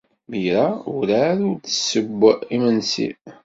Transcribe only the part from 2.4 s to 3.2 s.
imensi.